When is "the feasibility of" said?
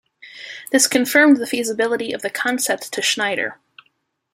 1.37-2.23